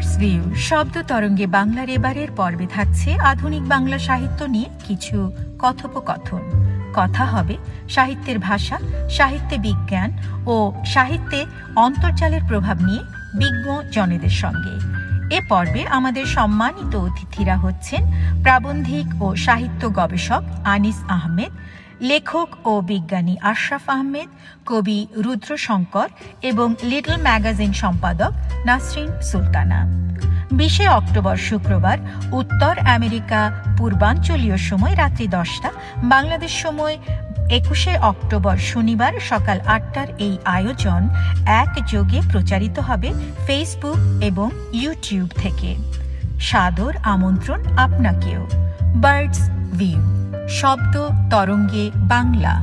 [0.00, 6.40] View শব্দ তরঙ্গে বাংলার এবারের পর্বে থাকছে আধুনিক বাংলা সাহিত্য নিয়ে কিছু কথোপকথন।
[6.94, 7.56] কথা হবে
[7.88, 8.78] সাহিত্যের ভাষা,
[9.10, 10.10] সাহিত্যে বিজ্ঞান
[10.46, 13.02] ও সাহিত্যে অন্তর্জালের প্রভাব নিয়ে
[13.34, 14.74] বিজ্ঞ জনেদের সঙ্গে।
[15.36, 18.02] এ পর্বে আমাদের সম্মানিত অতিথিরা হচ্ছেন
[18.42, 21.52] প্রাবন্ধিক ও সাহিত্য গবেষক আনিস আহমেদ
[22.02, 24.28] লেখক ও বিজ্ঞানী আশরাফ আহমেদ,
[24.66, 26.08] কবি রুদ্রশঙ্কর
[26.42, 28.32] এবং লিটল ম্যাগাজিন সম্পাদক
[28.66, 29.86] নাসরিন সুলতানা।
[30.52, 31.98] বিশে অক্টোবর শুক্রবার
[32.32, 35.70] উত্তর আমেরিকা পূর্বাঞ্চলীয় সময় রাত্রি দশটা,
[36.04, 36.98] বাংলাদেশ সময়
[37.50, 41.08] একুশে অক্টোবর শনিবার সকাল আটটার এই আয়োজন
[41.46, 43.12] একযোগে প্রচারিত হবে
[43.46, 45.76] ফেসবুক এবং ইউটিউব থেকে।
[46.40, 48.46] সাদর আমন্ত্রণ আপনাকেও।
[48.94, 49.40] Birds
[49.72, 50.21] view.
[50.60, 50.94] শব্দ
[51.30, 52.54] তরঙ্গে বাংলা।